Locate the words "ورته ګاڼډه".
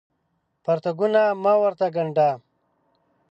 1.61-2.29